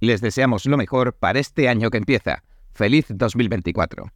[0.00, 2.42] les deseamos lo mejor para este año que empieza.
[2.72, 4.10] Feliz 2024.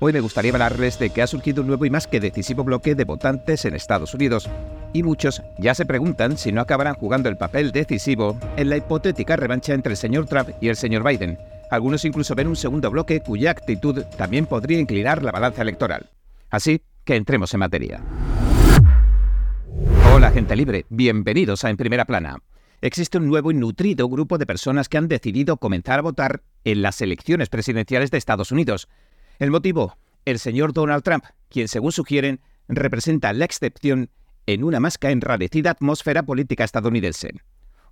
[0.00, 2.96] Hoy me gustaría hablarles de que ha surgido un nuevo y más que decisivo bloque
[2.96, 4.50] de votantes en Estados Unidos,
[4.92, 9.36] y muchos ya se preguntan si no acabarán jugando el papel decisivo en la hipotética
[9.36, 11.38] revancha entre el señor Trump y el señor Biden.
[11.70, 16.10] Algunos incluso ven un segundo bloque cuya actitud también podría inclinar la balanza electoral.
[16.50, 18.02] Así que entremos en materia.
[20.12, 22.38] Hola gente libre, bienvenidos a En Primera Plana.
[22.82, 26.82] Existe un nuevo y nutrido grupo de personas que han decidido comenzar a votar en
[26.82, 28.88] las elecciones presidenciales de Estados Unidos,
[29.38, 34.10] el motivo, el señor Donald Trump, quien según sugieren representa la excepción
[34.46, 37.30] en una más que enrarecida atmósfera política estadounidense.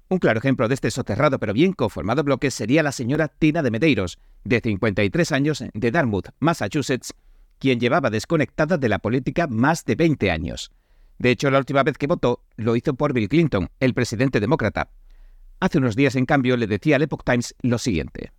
[0.09, 3.71] Un claro ejemplo de este soterrado pero bien conformado bloque sería la señora Tina de
[3.71, 7.15] Medeiros, de 53 años, de Dartmouth, Massachusetts,
[7.61, 10.73] quien llevaba desconectada de la política más de 20 años.
[11.21, 14.89] De hecho, la última vez que votó lo hizo por Bill Clinton, el presidente demócrata.
[15.61, 18.33] Hace unos días, en cambio, le decía al Epoch Times lo siguiente.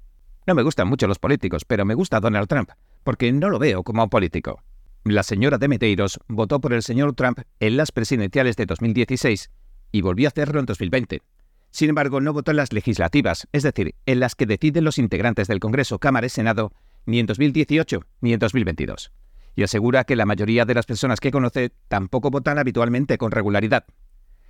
[0.47, 2.71] No me gustan mucho los políticos, pero me gusta Donald Trump
[3.03, 4.63] porque no lo veo como un político.
[5.03, 9.51] La señora de Medeiros votó por el señor Trump en las presidenciales de 2016
[9.91, 11.21] y volvió a hacerlo en 2020.
[11.69, 15.47] Sin embargo, no votó en las legislativas, es decir, en las que deciden los integrantes
[15.47, 16.73] del Congreso, Cámara y Senado,
[17.05, 19.11] ni en 2018 ni en 2022.
[19.55, 23.85] Y asegura que la mayoría de las personas que conoce tampoco votan habitualmente con regularidad.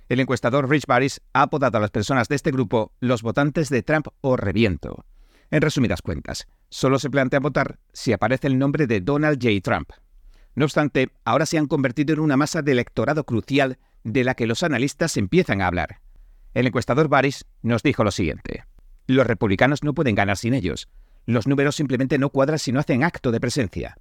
[0.08, 3.82] El encuestador Rich Baris ha apodado a las personas de este grupo los votantes de
[3.82, 5.04] Trump o reviento.
[5.50, 9.60] En resumidas cuentas, solo se plantea votar si aparece el nombre de Donald J.
[9.62, 9.90] Trump.
[10.54, 14.46] No obstante, ahora se han convertido en una masa de electorado crucial de la que
[14.46, 16.00] los analistas empiezan a hablar.
[16.54, 18.64] El encuestador Baris nos dijo lo siguiente.
[19.06, 20.88] Los republicanos no pueden ganar sin ellos.
[21.24, 23.96] Los números simplemente no cuadran si no hacen acto de presencia.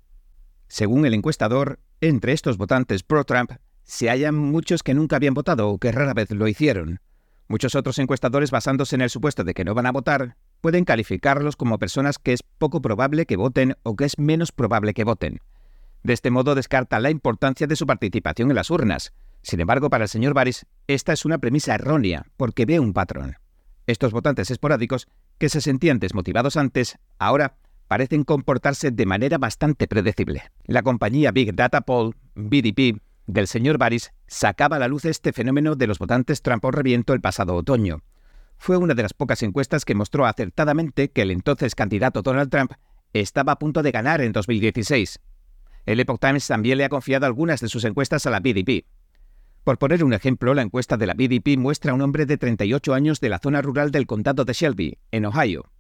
[0.72, 3.52] Según el encuestador, entre estos votantes pro-Trump
[3.84, 7.02] se hallan muchos que nunca habían votado o que rara vez lo hicieron.
[7.50, 11.58] Muchos otros encuestadores, basándose en el supuesto de que no van a votar, pueden calificarlos
[11.58, 15.42] como personas que es poco probable que voten o que es menos probable que voten.
[16.04, 19.12] De este modo descarta la importancia de su participación en las urnas.
[19.42, 23.36] Sin embargo, para el señor Baris, esta es una premisa errónea, porque ve un patrón.
[23.88, 27.58] Estos votantes esporádicos, que se sentían desmotivados antes, ahora
[27.92, 30.44] parecen comportarse de manera bastante predecible.
[30.64, 35.76] La compañía Big Data Poll, BDP, del señor Baris sacaba a la luz este fenómeno
[35.76, 38.02] de los votantes Trump reviento el pasado otoño
[38.62, 42.74] fue una de las pocas encuestas que mostró acertadamente que el entonces candidato Donald Trump
[43.12, 45.20] estaba a punto de ganar en 2016.
[45.88, 48.86] El Epoch Times también le ha confiado algunas de sus encuestas a la BDP.
[49.64, 52.94] Por poner un ejemplo, la encuesta de la BDP muestra a un hombre de 38
[52.94, 55.71] años de la zona rural del condado de Shelby, en Ohio.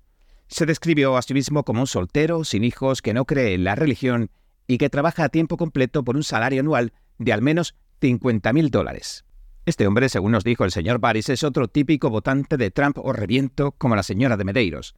[0.51, 3.75] Se describió a sí mismo como un soltero, sin hijos, que no cree en la
[3.75, 4.29] religión
[4.67, 9.23] y que trabaja a tiempo completo por un salario anual de al menos 50.000 dólares.
[9.65, 13.13] Este hombre, según nos dijo el señor Baris, es otro típico votante de Trump o
[13.13, 14.93] reviento como la señora de Medeiros.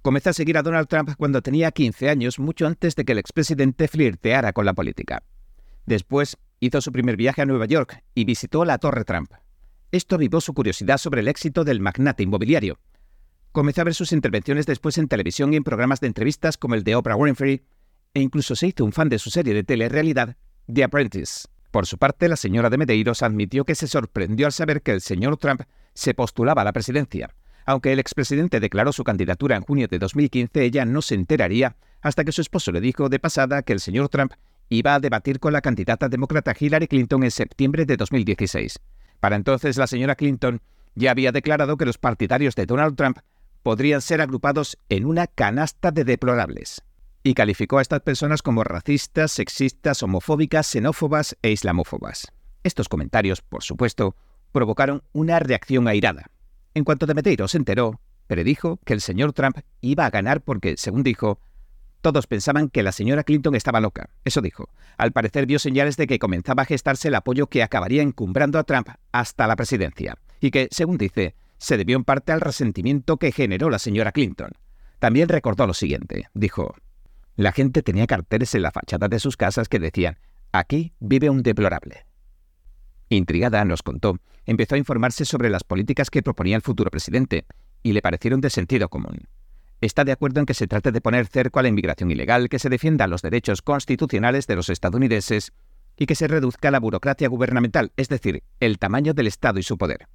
[0.00, 3.18] Comenzó a seguir a Donald Trump cuando tenía 15 años, mucho antes de que el
[3.18, 5.24] expresidente flirteara con la política.
[5.86, 9.32] Después hizo su primer viaje a Nueva York y visitó la Torre Trump.
[9.90, 12.78] Esto avivó su curiosidad sobre el éxito del magnate inmobiliario.
[13.54, 16.82] Comenzó a ver sus intervenciones después en televisión y en programas de entrevistas como el
[16.82, 17.62] de Oprah Winfrey,
[18.12, 20.34] e incluso se hizo un fan de su serie de telerrealidad
[20.66, 21.46] The Apprentice.
[21.70, 25.00] Por su parte, la señora de Medeiros admitió que se sorprendió al saber que el
[25.00, 25.60] señor Trump
[25.92, 27.32] se postulaba a la presidencia.
[27.64, 32.24] Aunque el expresidente declaró su candidatura en junio de 2015, ella no se enteraría hasta
[32.24, 34.32] que su esposo le dijo de pasada que el señor Trump
[34.68, 38.80] iba a debatir con la candidata demócrata Hillary Clinton en septiembre de 2016.
[39.20, 40.60] Para entonces, la señora Clinton
[40.96, 43.18] ya había declarado que los partidarios de Donald Trump
[43.64, 46.82] podrían ser agrupados en una canasta de deplorables
[47.22, 52.30] y calificó a estas personas como racistas, sexistas, homofóbicas, xenófobas e islamófobas.
[52.62, 54.16] Estos comentarios, por supuesto,
[54.52, 56.30] provocaron una reacción airada.
[56.74, 61.02] En cuanto Demetrio se enteró, predijo que el señor Trump iba a ganar porque, según
[61.02, 61.40] dijo,
[62.02, 64.10] todos pensaban que la señora Clinton estaba loca.
[64.24, 64.68] Eso dijo.
[64.98, 68.64] Al parecer vio señales de que comenzaba a gestarse el apoyo que acabaría encumbrando a
[68.64, 73.32] Trump hasta la presidencia, y que, según dice, se debió en parte al resentimiento que
[73.32, 74.52] generó la señora Clinton.
[74.98, 76.28] También recordó lo siguiente.
[76.34, 76.74] Dijo,
[77.36, 80.18] la gente tenía carteles en la fachada de sus casas que decían,
[80.52, 82.06] aquí vive un deplorable.
[83.08, 87.46] Intrigada, nos contó, empezó a informarse sobre las políticas que proponía el futuro presidente,
[87.82, 89.28] y le parecieron de sentido común.
[89.80, 92.58] Está de acuerdo en que se trate de poner cerco a la inmigración ilegal, que
[92.58, 95.52] se defienda los derechos constitucionales de los estadounidenses
[95.96, 99.76] y que se reduzca la burocracia gubernamental, es decir, el tamaño del Estado y su
[99.76, 100.08] poder.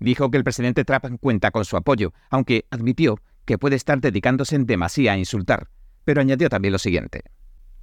[0.00, 4.56] Dijo que el presidente Trump cuenta con su apoyo, aunque admitió que puede estar dedicándose
[4.56, 5.68] en demasía a insultar,
[6.04, 7.22] pero añadió también lo siguiente.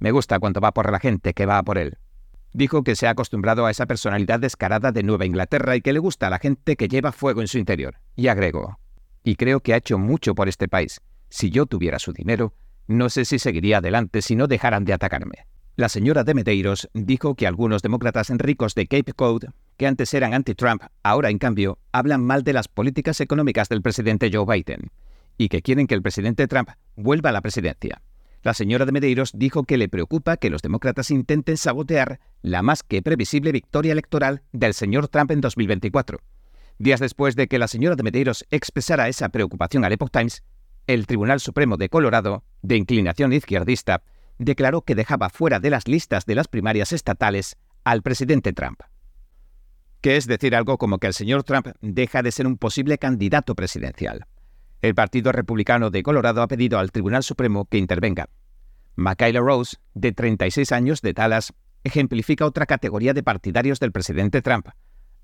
[0.00, 1.96] Me gusta cuando va por la gente que va por él.
[2.52, 5.98] Dijo que se ha acostumbrado a esa personalidad descarada de Nueva Inglaterra y que le
[5.98, 7.96] gusta a la gente que lleva fuego en su interior.
[8.16, 8.78] Y agregó,
[9.22, 11.00] y creo que ha hecho mucho por este país.
[11.28, 12.54] Si yo tuviera su dinero,
[12.86, 15.46] no sé si seguiría adelante si no dejaran de atacarme.
[15.76, 19.44] La señora de Medeiros dijo que algunos demócratas ricos de Cape Cod,
[19.78, 24.28] que antes eran anti-Trump, ahora en cambio hablan mal de las políticas económicas del presidente
[24.30, 24.90] Joe Biden
[25.38, 28.02] y que quieren que el presidente Trump vuelva a la presidencia.
[28.42, 32.82] La señora de Medeiros dijo que le preocupa que los demócratas intenten sabotear la más
[32.82, 36.18] que previsible victoria electoral del señor Trump en 2024.
[36.78, 40.42] Días después de que la señora de Medeiros expresara esa preocupación al Epoch Times,
[40.88, 44.02] el Tribunal Supremo de Colorado, de inclinación izquierdista,
[44.38, 48.80] declaró que dejaba fuera de las listas de las primarias estatales al presidente Trump.
[50.00, 53.54] Que es decir algo como que el señor Trump deja de ser un posible candidato
[53.54, 54.26] presidencial.
[54.80, 58.28] El Partido Republicano de Colorado ha pedido al Tribunal Supremo que intervenga.
[58.94, 61.52] Michaela Rose, de 36 años de Dallas,
[61.84, 64.68] ejemplifica otra categoría de partidarios del presidente Trump,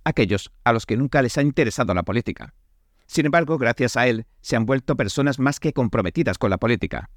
[0.04, 2.54] aquellos a los que nunca les ha interesado la política.
[3.06, 7.10] Sin embargo, gracias a él, se han vuelto personas más que comprometidas con la política.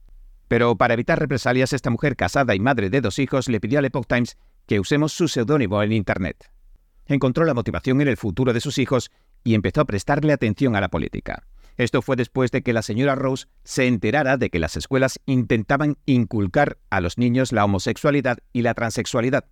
[0.48, 3.86] Pero para evitar represalias, esta mujer casada y madre de dos hijos le pidió al
[3.86, 6.52] Epoch Times que usemos su seudónimo en Internet.
[7.08, 9.12] Encontró la motivación en el futuro de sus hijos
[9.44, 11.48] y empezó a prestarle atención a la política.
[11.78, 15.98] Esto fue después de que la señora Rose se enterara de que las escuelas intentaban
[16.06, 19.46] inculcar a los niños la homosexualidad y la transexualidad.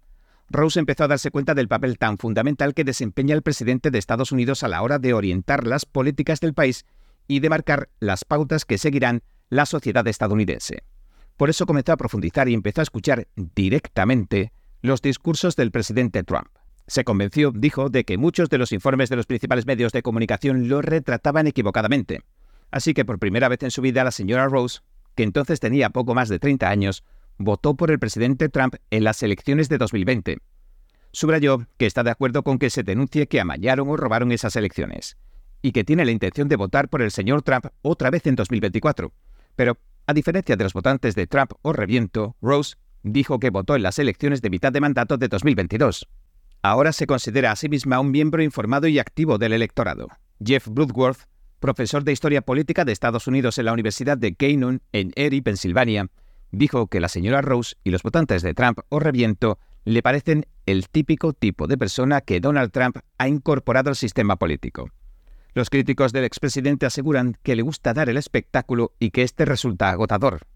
[0.50, 4.32] Rose empezó a darse cuenta del papel tan fundamental que desempeña el presidente de Estados
[4.32, 6.86] Unidos a la hora de orientar las políticas del país
[7.28, 10.84] y de marcar las pautas que seguirán la sociedad estadounidense.
[11.38, 16.48] Por eso comenzó a profundizar y empezó a escuchar directamente los discursos del presidente Trump.
[16.88, 20.70] Se convenció, dijo, de que muchos de los informes de los principales medios de comunicación
[20.70, 22.22] lo retrataban equivocadamente.
[22.72, 24.82] Así que por primera vez en su vida la señora Rose,
[25.16, 27.04] que entonces tenía poco más de 30 años,
[27.38, 30.38] votó por el presidente Trump en las elecciones de 2020.
[31.12, 35.18] Subrayó que está de acuerdo con que se denuncie que amañaron o robaron esas elecciones,
[35.62, 39.12] y que tiene la intención de votar por el señor Trump otra vez en 2024,
[39.56, 43.84] pero, a diferencia de los votantes de Trump o Reviento, Rose dijo que votó en
[43.84, 46.08] las elecciones de mitad de mandato de 2022.
[46.68, 50.08] Ahora se considera a sí misma un miembro informado y activo del electorado.
[50.44, 51.28] Jeff Bloodworth,
[51.60, 56.08] profesor de Historia Política de Estados Unidos en la Universidad de Canyon, en Erie, Pensilvania,
[56.50, 60.90] dijo que la señora Rose y los votantes de Trump o Reviento le parecen el
[60.90, 64.90] típico tipo de persona que Donald Trump ha incorporado al sistema político.
[65.54, 69.92] Los críticos del expresidente aseguran que le gusta dar el espectáculo y que este resulta
[69.92, 70.48] agotador.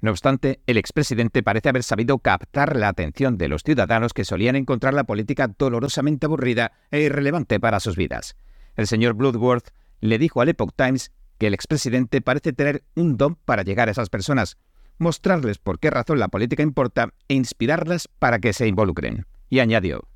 [0.00, 4.56] No obstante, el expresidente parece haber sabido captar la atención de los ciudadanos que solían
[4.56, 8.36] encontrar la política dolorosamente aburrida e irrelevante para sus vidas.
[8.76, 9.68] El señor Bloodworth
[10.00, 13.92] le dijo al Epoch Times que el expresidente parece tener un don para llegar a
[13.92, 14.56] esas personas,
[14.98, 19.26] mostrarles por qué razón la política importa e inspirarlas para que se involucren.
[19.50, 20.08] Y añadió,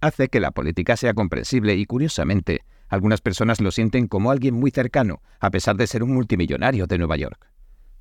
[0.00, 4.70] hace que la política sea comprensible y, curiosamente, algunas personas lo sienten como alguien muy
[4.70, 7.48] cercano, a pesar de ser un multimillonario de Nueva York.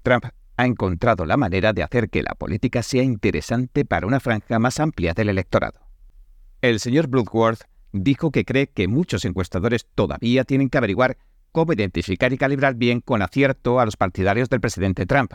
[0.04, 0.25] Trump
[0.57, 4.80] ha encontrado la manera de hacer que la política sea interesante para una franja más
[4.80, 5.80] amplia del electorado.
[6.62, 11.18] El señor Bloodworth dijo que cree que muchos encuestadores todavía tienen que averiguar
[11.52, 15.34] cómo identificar y calibrar bien con acierto a los partidarios del presidente Trump.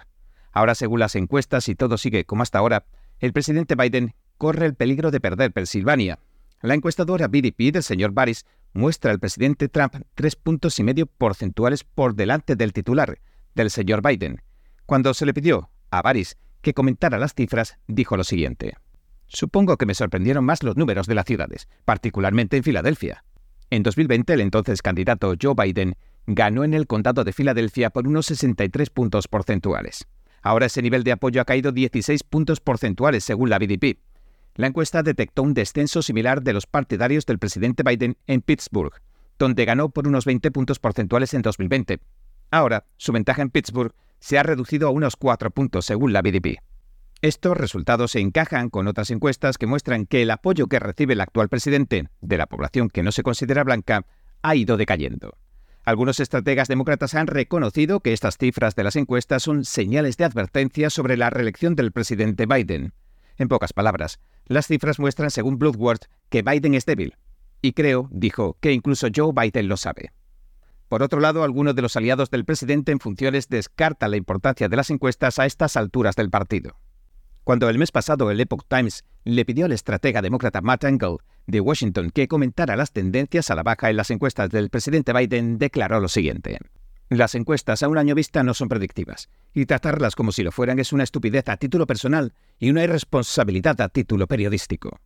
[0.52, 2.84] Ahora, según las encuestas, y todo sigue como hasta ahora,
[3.18, 6.18] el presidente Biden corre el peligro de perder Pensilvania.
[6.62, 11.84] La encuestadora BDP del señor Baris muestra al presidente Trump tres puntos y medio porcentuales
[11.84, 13.18] por delante del titular,
[13.54, 14.42] del señor Biden.
[14.90, 18.74] Cuando se le pidió a Baris que comentara las cifras, dijo lo siguiente.
[19.28, 23.22] Supongo que me sorprendieron más los números de las ciudades, particularmente en Filadelfia.
[23.70, 25.94] En 2020, el entonces candidato Joe Biden
[26.26, 30.08] ganó en el condado de Filadelfia por unos 63 puntos porcentuales.
[30.42, 33.96] Ahora ese nivel de apoyo ha caído 16 puntos porcentuales según la BDP.
[34.56, 39.00] La encuesta detectó un descenso similar de los partidarios del presidente Biden en Pittsburgh,
[39.38, 42.00] donde ganó por unos 20 puntos porcentuales en 2020.
[42.50, 46.58] Ahora, su ventaja en Pittsburgh se ha reducido a unos 4 puntos según la BDP.
[47.22, 51.20] Estos resultados se encajan con otras encuestas que muestran que el apoyo que recibe el
[51.20, 54.06] actual presidente de la población que no se considera blanca
[54.42, 55.36] ha ido decayendo.
[55.84, 60.88] Algunos estrategas demócratas han reconocido que estas cifras de las encuestas son señales de advertencia
[60.88, 62.92] sobre la reelección del presidente Biden.
[63.36, 67.16] En pocas palabras, las cifras muestran, según Bloodworth, que Biden es débil.
[67.62, 70.12] Y creo, dijo, que incluso Joe Biden lo sabe.
[70.90, 74.74] Por otro lado, algunos de los aliados del presidente en funciones descartan la importancia de
[74.74, 76.80] las encuestas a estas alturas del partido.
[77.44, 81.60] Cuando el mes pasado el Epoch Times le pidió al estratega demócrata Matt Engel de
[81.60, 86.00] Washington que comentara las tendencias a la baja en las encuestas del presidente Biden, declaró
[86.00, 86.58] lo siguiente.
[87.08, 90.80] Las encuestas a un año vista no son predictivas, y tratarlas como si lo fueran
[90.80, 94.98] es una estupidez a título personal y una irresponsabilidad a título periodístico.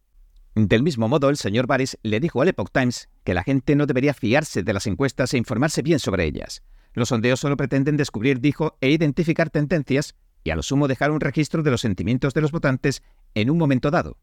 [0.54, 3.86] Del mismo modo, el señor Baris le dijo al Epoch Times que la gente no
[3.86, 6.62] debería fiarse de las encuestas e informarse bien sobre ellas.
[6.92, 11.20] Los sondeos solo pretenden descubrir, dijo, e identificar tendencias y a lo sumo dejar un
[11.20, 13.02] registro de los sentimientos de los votantes
[13.34, 14.16] en un momento dado.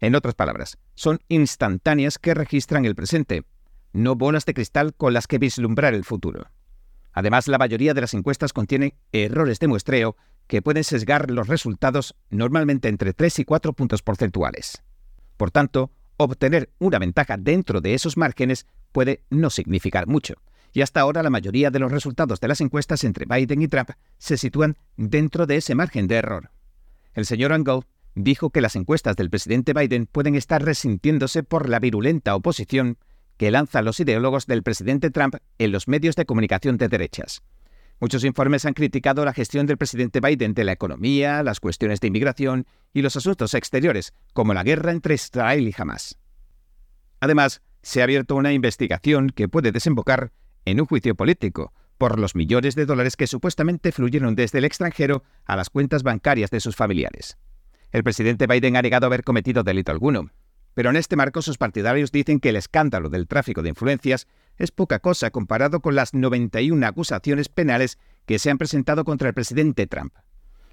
[0.00, 3.44] En otras palabras, son instantáneas que registran el presente,
[3.92, 6.50] no bolas de cristal con las que vislumbrar el futuro.
[7.12, 10.16] Además, la mayoría de las encuestas contienen errores de muestreo
[10.48, 14.82] que pueden sesgar los resultados normalmente entre 3 y 4 puntos porcentuales.
[15.36, 20.34] Por tanto, obtener una ventaja dentro de esos márgenes puede no significar mucho.
[20.72, 23.90] Y hasta ahora la mayoría de los resultados de las encuestas entre Biden y Trump
[24.18, 26.50] se sitúan dentro de ese margen de error.
[27.14, 27.80] El señor Angle
[28.14, 32.98] dijo que las encuestas del presidente Biden pueden estar resintiéndose por la virulenta oposición
[33.36, 37.42] que lanzan los ideólogos del presidente Trump en los medios de comunicación de derechas.
[37.98, 42.08] Muchos informes han criticado la gestión del presidente Biden de la economía, las cuestiones de
[42.08, 46.18] inmigración y los asuntos exteriores, como la guerra entre Israel y Hamas.
[47.20, 50.32] Además, se ha abierto una investigación que puede desembocar
[50.66, 55.24] en un juicio político por los millones de dólares que supuestamente fluyeron desde el extranjero
[55.46, 57.38] a las cuentas bancarias de sus familiares.
[57.92, 60.30] El presidente Biden ha negado haber cometido delito alguno,
[60.74, 64.26] pero en este marco sus partidarios dicen que el escándalo del tráfico de influencias
[64.58, 69.34] es poca cosa comparado con las 91 acusaciones penales que se han presentado contra el
[69.34, 70.14] presidente Trump.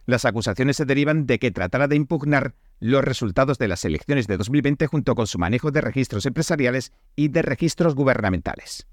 [0.05, 4.37] Las acusaciones se derivan de que tratara de impugnar los resultados de las elecciones de
[4.37, 8.85] 2020 junto con su manejo de registros empresariales y de registros gubernamentales.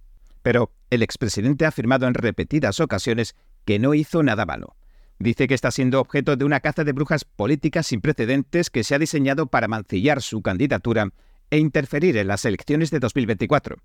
[0.43, 4.77] Pero el expresidente ha afirmado en repetidas ocasiones que no hizo nada malo.
[5.19, 8.95] Dice que está siendo objeto de una caza de brujas políticas sin precedentes que se
[8.95, 11.11] ha diseñado para mancillar su candidatura
[11.51, 13.77] e interferir en las elecciones de 2024.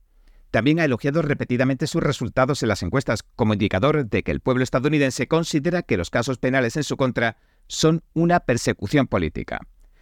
[0.56, 4.64] También ha elogiado repetidamente sus resultados en las encuestas como indicador de que el pueblo
[4.64, 7.36] estadounidense considera que los casos penales en su contra
[7.68, 9.60] son una persecución política.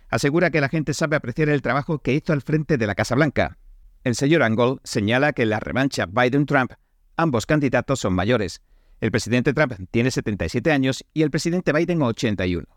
[0.10, 3.16] Asegura que la gente sabe apreciar el trabajo que hizo al frente de la Casa
[3.16, 3.58] Blanca.
[4.04, 6.74] El señor Angle señala que en la revancha Biden-Trump
[7.18, 8.62] ambos candidatos son mayores,
[9.02, 12.68] el presidente Trump tiene 77 años y el presidente Biden 81.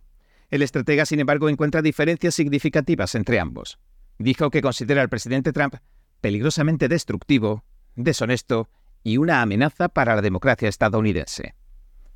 [0.48, 3.78] El estratega, sin embargo, encuentra diferencias significativas entre ambos.
[4.18, 5.74] Dijo que considera al presidente Trump
[6.20, 8.68] peligrosamente destructivo, deshonesto
[9.02, 11.54] y una amenaza para la democracia estadounidense.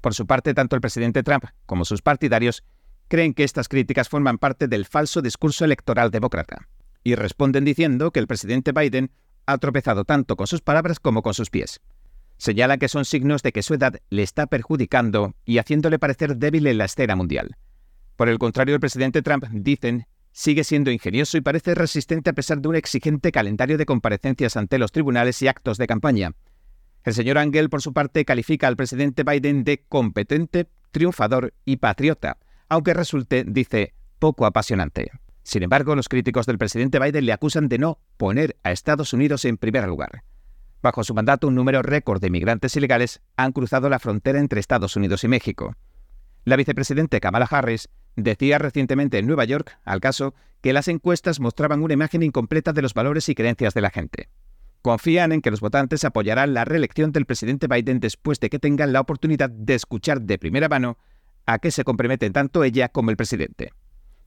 [0.00, 2.64] Por su parte, tanto el presidente Trump como sus partidarios
[3.08, 6.68] creen que estas críticas forman parte del falso discurso electoral demócrata,
[7.02, 9.10] y responden diciendo que el presidente Biden
[9.46, 11.80] ha tropezado tanto con sus palabras como con sus pies.
[12.36, 16.66] Señala que son signos de que su edad le está perjudicando y haciéndole parecer débil
[16.66, 17.56] en la escena mundial.
[18.16, 22.60] Por el contrario, el presidente Trump, dicen, sigue siendo ingenioso y parece resistente a pesar
[22.60, 26.32] de un exigente calendario de comparecencias ante los tribunales y actos de campaña.
[27.04, 32.38] El señor Angel, por su parte, califica al presidente Biden de competente, triunfador y patriota,
[32.68, 35.10] aunque resulte, dice, poco apasionante.
[35.42, 39.44] Sin embargo, los críticos del presidente Biden le acusan de no poner a Estados Unidos
[39.46, 40.22] en primer lugar.
[40.82, 44.96] Bajo su mandato, un número récord de migrantes ilegales han cruzado la frontera entre Estados
[44.96, 45.74] Unidos y México.
[46.44, 47.88] La vicepresidenta Kamala Harris
[48.22, 52.82] decía recientemente en Nueva York, al caso, que las encuestas mostraban una imagen incompleta de
[52.82, 54.28] los valores y creencias de la gente.
[54.82, 58.92] Confían en que los votantes apoyarán la reelección del presidente Biden después de que tengan
[58.92, 60.98] la oportunidad de escuchar de primera mano
[61.46, 63.72] a qué se comprometen tanto ella como el presidente.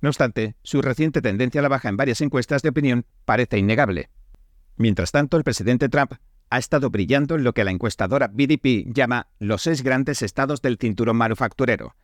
[0.02, 4.10] No obstante, su reciente tendencia a la baja en varias encuestas de opinión parece innegable.
[4.76, 6.14] Mientras tanto, el presidente Trump
[6.50, 10.78] ha estado brillando en lo que la encuestadora BDP llama los seis grandes estados del
[10.78, 11.96] cinturón manufacturero.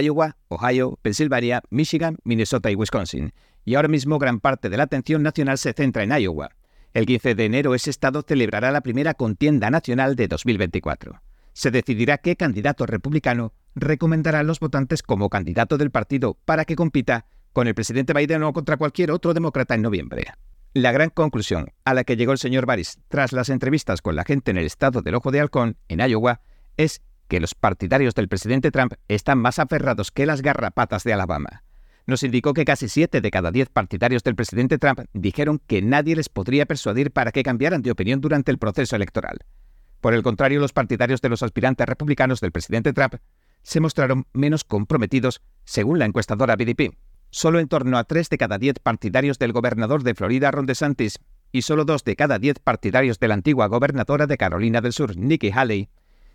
[0.00, 3.32] Iowa, Ohio, Pensilvania, Michigan, Minnesota y Wisconsin.
[3.64, 6.50] Y ahora mismo gran parte de la atención nacional se centra en Iowa.
[6.92, 11.20] El 15 de enero ese estado celebrará la primera contienda nacional de 2024.
[11.52, 16.76] Se decidirá qué candidato republicano recomendará a los votantes como candidato del partido para que
[16.76, 20.24] compita con el presidente Biden o contra cualquier otro demócrata en noviembre.
[20.72, 24.24] La gran conclusión a la que llegó el señor Baris tras las entrevistas con la
[24.24, 26.40] gente en el estado del Ojo de Halcón, en Iowa,
[26.76, 27.00] es
[27.34, 31.64] que los partidarios del presidente Trump están más aferrados que las garrapatas de Alabama.
[32.06, 36.14] Nos indicó que casi siete de cada diez partidarios del presidente Trump dijeron que nadie
[36.14, 39.38] les podría persuadir para que cambiaran de opinión durante el proceso electoral.
[40.00, 43.16] Por el contrario, los partidarios de los aspirantes republicanos del presidente Trump
[43.62, 46.94] se mostraron menos comprometidos, según la encuestadora BDP.
[47.30, 51.18] Solo en torno a 3 de cada 10 partidarios del gobernador de Florida, Ron DeSantis,
[51.50, 55.16] y solo 2 de cada 10 partidarios de la antigua gobernadora de Carolina del Sur,
[55.16, 55.88] Nikki Haley,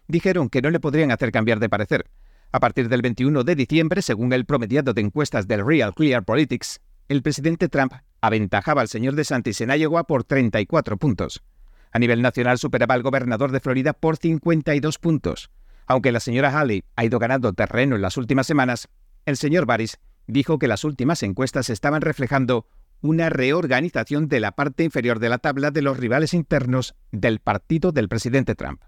[0.09, 2.09] dijeron que no le podrían hacer cambiar de parecer.
[2.51, 6.81] A partir del 21 de diciembre, según el promediado de encuestas del Real Clear Politics,
[7.07, 11.41] el presidente Trump aventajaba al señor DeSantis en Iowa por 34 puntos.
[11.91, 15.51] A nivel nacional superaba al gobernador de Florida por 52 puntos.
[15.85, 18.89] Aunque la señora Haley ha ido ganando terreno en las últimas semanas,
[19.25, 22.67] el señor Baris dijo que las últimas encuestas estaban reflejando
[23.01, 27.91] una reorganización de la parte inferior de la tabla de los rivales internos del partido
[27.91, 28.81] del presidente Trump.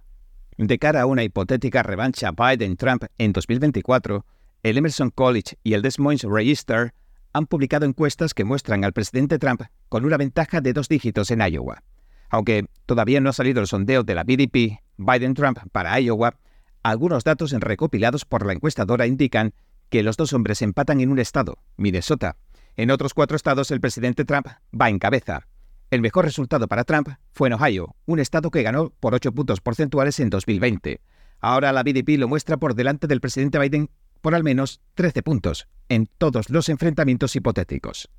[0.58, 4.26] De cara a una hipotética revancha Biden-Trump en 2024,
[4.64, 6.94] el Emerson College y el Des Moines Register
[7.34, 11.42] han publicado encuestas que muestran al presidente Trump con una ventaja de dos dígitos en
[11.42, 11.84] Iowa.
[12.30, 16.38] Aunque todavía no ha salido el sondeo de la BDP Biden-Trump para Iowa,
[16.84, 19.54] algunos datos recopilados por la encuestadora indican
[19.90, 22.38] que los dos hombres empatan en un estado, Minnesota.
[22.76, 24.48] En otros cuatro estados el presidente Trump
[24.80, 25.48] va en cabeza.
[25.92, 29.60] El mejor resultado para Trump fue en Ohio, un estado que ganó por 8 puntos
[29.60, 31.02] porcentuales en 2020.
[31.42, 33.90] Ahora la BDP lo muestra por delante del presidente Biden
[34.22, 38.10] por al menos 13 puntos en todos los enfrentamientos hipotéticos.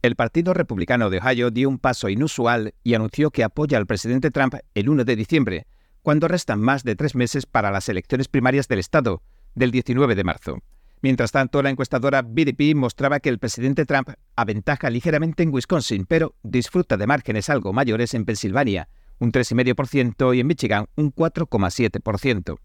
[0.00, 4.30] El Partido Republicano de Ohio dio un paso inusual y anunció que apoya al presidente
[4.30, 5.66] Trump el 1 de diciembre,
[6.00, 9.22] cuando restan más de tres meses para las elecciones primarias del Estado,
[9.54, 10.62] del 19 de marzo.
[11.00, 16.34] Mientras tanto, la encuestadora BDP mostraba que el presidente Trump aventaja ligeramente en Wisconsin, pero
[16.42, 18.88] disfruta de márgenes algo mayores en Pensilvania,
[19.18, 22.58] un 3,5%, y en Michigan, un 4,7%.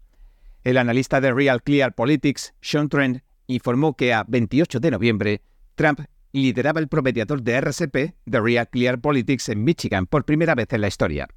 [0.64, 5.42] El analista de Real Clear Politics, Sean Trent, informó que a 28 de noviembre,
[5.74, 6.00] Trump
[6.32, 10.80] lideraba el promediador de RCP de Real Clear Politics en Michigan por primera vez en
[10.80, 11.28] la historia.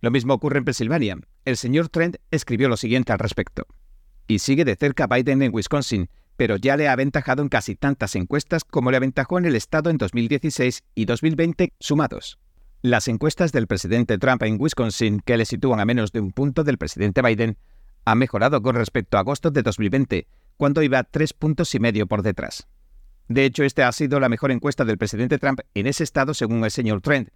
[0.00, 1.18] Lo mismo ocurre en Pensilvania.
[1.44, 3.66] El señor Trent escribió lo siguiente al respecto.
[4.26, 8.14] Y sigue de cerca Biden en Wisconsin, pero ya le ha aventajado en casi tantas
[8.14, 12.38] encuestas como le aventajó en el estado en 2016 y 2020 sumados.
[12.80, 16.62] Las encuestas del presidente Trump en Wisconsin, que le sitúan a menos de un punto
[16.62, 17.58] del presidente Biden,
[18.04, 22.22] han mejorado con respecto a agosto de 2020, cuando iba tres puntos y medio por
[22.22, 22.68] detrás.
[23.26, 26.62] De hecho, esta ha sido la mejor encuesta del presidente Trump en ese estado según
[26.62, 27.30] el señor Trent,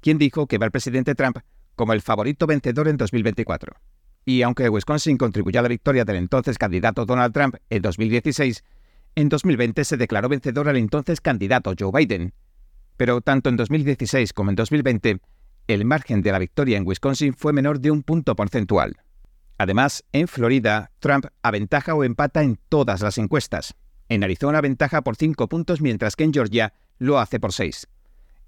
[0.00, 1.40] quien dijo que va el presidente Trump
[1.74, 3.76] como el favorito vencedor en 2024.
[4.28, 8.64] Y aunque Wisconsin contribuyó a la victoria del entonces candidato Donald Trump en 2016,
[9.14, 12.34] en 2020 se declaró vencedor al entonces candidato Joe Biden.
[12.96, 15.20] Pero tanto en 2016 como en 2020,
[15.68, 18.96] el margen de la victoria en Wisconsin fue menor de un punto porcentual.
[19.58, 23.76] Además, en Florida, Trump aventaja o empata en todas las encuestas.
[24.08, 27.86] En Arizona aventaja por cinco puntos, mientras que en Georgia lo hace por seis.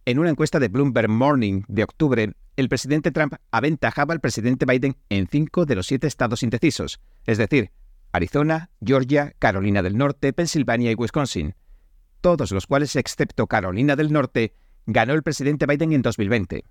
[0.08, 4.96] En una encuesta de Bloomberg Morning de octubre, el presidente Trump aventajaba al presidente Biden
[5.10, 7.72] en cinco de los siete estados indecisos, es decir,
[8.12, 11.56] Arizona, Georgia, Carolina del Norte, Pensilvania y Wisconsin,
[12.22, 14.54] todos los cuales, excepto Carolina del Norte,
[14.86, 16.64] ganó el presidente Biden en 2020.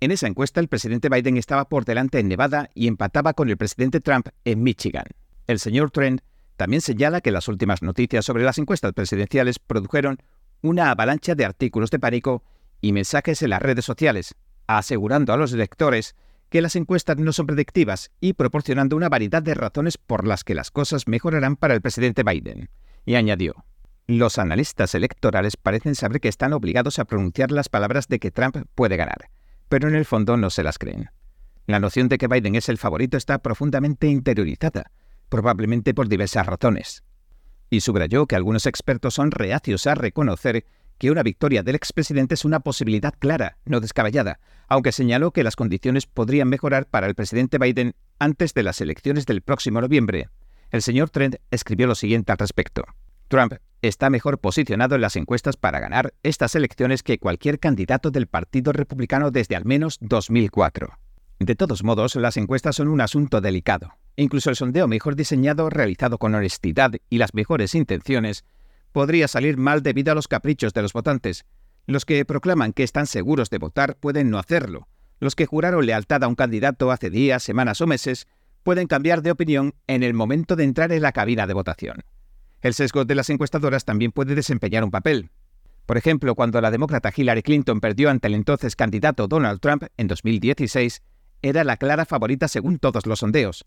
[0.00, 3.56] En esa encuesta, el presidente Biden estaba por delante en Nevada y empataba con el
[3.56, 5.06] presidente Trump en Michigan.
[5.46, 6.20] El señor Trent
[6.56, 10.18] también señala que las últimas noticias sobre las encuestas presidenciales produjeron
[10.62, 12.42] una avalancha de artículos de pánico
[12.82, 14.34] y mensajes en las redes sociales,
[14.66, 16.14] asegurando a los lectores
[16.50, 20.54] que las encuestas no son predictivas y proporcionando una variedad de razones por las que
[20.54, 22.68] las cosas mejorarán para el presidente Biden.
[23.06, 23.64] Y añadió,
[24.06, 28.56] los analistas electorales parecen saber que están obligados a pronunciar las palabras de que Trump
[28.74, 29.30] puede ganar,
[29.68, 31.08] pero en el fondo no se las creen.
[31.66, 34.90] La noción de que Biden es el favorito está profundamente interiorizada,
[35.28, 37.04] probablemente por diversas razones.
[37.70, 40.66] Y subrayó que algunos expertos son reacios a reconocer
[41.02, 44.38] que una victoria del expresidente es una posibilidad clara, no descabellada,
[44.68, 49.26] aunque señaló que las condiciones podrían mejorar para el presidente Biden antes de las elecciones
[49.26, 50.28] del próximo noviembre.
[50.70, 52.84] El señor Trent escribió lo siguiente al respecto.
[53.26, 58.28] Trump está mejor posicionado en las encuestas para ganar estas elecciones que cualquier candidato del
[58.28, 61.00] Partido Republicano desde al menos 2004.
[61.40, 63.92] De todos modos, las encuestas son un asunto delicado.
[64.14, 68.44] Incluso el sondeo mejor diseñado, realizado con honestidad y las mejores intenciones,
[68.92, 71.44] podría salir mal debido a los caprichos de los votantes.
[71.86, 74.88] Los que proclaman que están seguros de votar pueden no hacerlo.
[75.18, 78.26] Los que juraron lealtad a un candidato hace días, semanas o meses
[78.62, 82.04] pueden cambiar de opinión en el momento de entrar en la cabina de votación.
[82.60, 85.30] El sesgo de las encuestadoras también puede desempeñar un papel.
[85.86, 90.06] Por ejemplo, cuando la demócrata Hillary Clinton perdió ante el entonces candidato Donald Trump en
[90.06, 91.02] 2016,
[91.42, 93.64] era la clara favorita según todos los sondeos.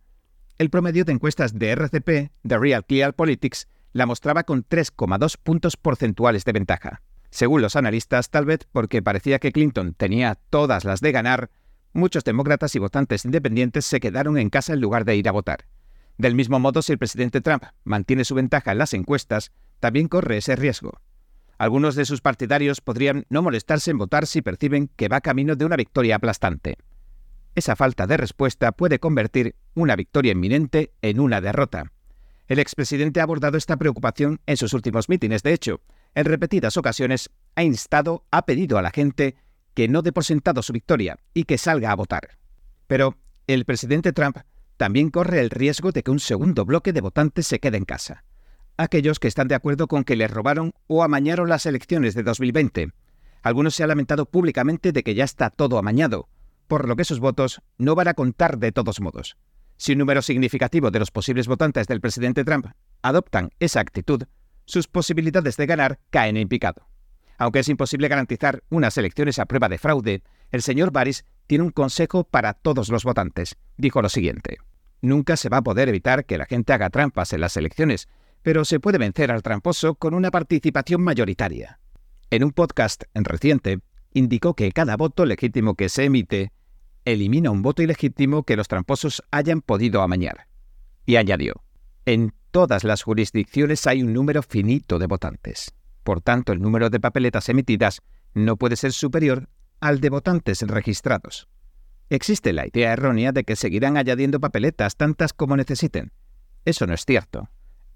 [0.57, 5.77] El promedio de encuestas de RCP, de Real Clear Politics, la mostraba con 3,2 puntos
[5.77, 7.01] porcentuales de ventaja.
[7.29, 11.49] Según los analistas, tal vez porque parecía que Clinton tenía todas las de ganar,
[11.93, 15.63] muchos demócratas y votantes independientes se quedaron en casa en lugar de ir a votar.
[16.17, 20.35] Del mismo modo, si el presidente Trump mantiene su ventaja en las encuestas, también corre
[20.35, 20.99] ese riesgo.
[21.57, 25.63] Algunos de sus partidarios podrían no molestarse en votar si perciben que va camino de
[25.63, 26.75] una victoria aplastante.
[27.55, 31.93] Esa falta de respuesta puede convertir una victoria inminente en una derrota.
[32.47, 35.41] El expresidente ha abordado esta preocupación en sus últimos mítines.
[35.41, 35.81] De hecho,
[36.13, 39.35] en repetidas ocasiones ha instado, ha pedido a la gente
[39.73, 42.37] que no dé por sentado su victoria y que salga a votar.
[42.87, 44.37] Pero el presidente Trump
[44.77, 48.23] también corre el riesgo de que un segundo bloque de votantes se quede en casa.
[48.77, 52.91] Aquellos que están de acuerdo con que les robaron o amañaron las elecciones de 2020.
[53.41, 56.27] Algunos se han lamentado públicamente de que ya está todo amañado,
[56.67, 59.37] por lo que sus votos no van a contar de todos modos.
[59.77, 62.67] Si un número significativo de los posibles votantes del presidente Trump
[63.01, 64.23] adoptan esa actitud,
[64.65, 66.87] sus posibilidades de ganar caen en picado.
[67.37, 71.71] Aunque es imposible garantizar unas elecciones a prueba de fraude, el señor Baris tiene un
[71.71, 73.57] consejo para todos los votantes.
[73.77, 74.57] Dijo lo siguiente.
[75.01, 78.07] Nunca se va a poder evitar que la gente haga trampas en las elecciones,
[78.41, 81.79] pero se puede vencer al tramposo con una participación mayoritaria.
[82.31, 83.79] En un podcast reciente,
[84.13, 86.51] indicó que cada voto legítimo que se emite
[87.05, 90.47] elimina un voto ilegítimo que los tramposos hayan podido amañar.
[91.05, 91.63] Y añadió,
[92.05, 95.73] en todas las jurisdicciones hay un número finito de votantes.
[96.03, 98.01] Por tanto, el número de papeletas emitidas
[98.33, 101.47] no puede ser superior al de votantes registrados.
[102.09, 106.11] Existe la idea errónea de que seguirán añadiendo papeletas tantas como necesiten.
[106.63, 107.49] Eso no es cierto.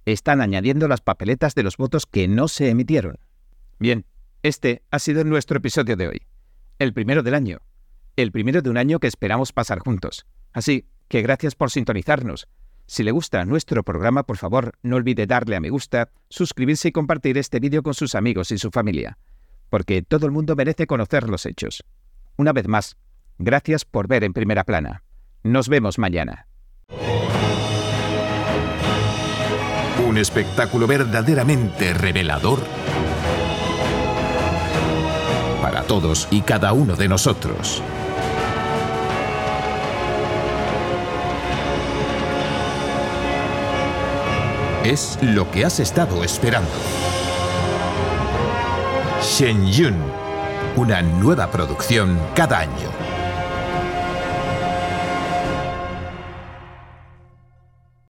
[0.05, 3.19] Están añadiendo las papeletas de los votos que no se emitieron.
[3.77, 4.05] Bien,
[4.41, 6.21] este ha sido nuestro episodio de hoy.
[6.79, 7.59] El primero del año.
[8.15, 10.25] El primero de un año que esperamos pasar juntos.
[10.51, 12.47] Así que gracias por sintonizarnos.
[12.85, 16.91] Si le gusta nuestro programa, por favor, no olvide darle a me gusta, suscribirse y
[16.91, 19.17] compartir este vídeo con sus amigos y su familia.
[19.69, 21.83] Porque todo el mundo merece conocer los hechos.
[22.35, 22.97] Una vez más,
[23.37, 25.03] gracias por ver en primera plana.
[25.43, 26.47] Nos vemos mañana.
[30.07, 32.59] Un espectáculo verdaderamente revelador
[35.89, 37.81] todos y cada uno de nosotros.
[44.83, 46.69] Es lo que has estado esperando.
[49.23, 49.95] Shen Yun,
[50.75, 52.98] una nueva producción cada año.